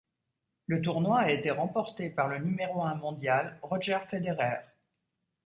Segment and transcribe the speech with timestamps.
[0.65, 4.61] Le tournoi a été remporté par le numéro un mondial Roger Federer.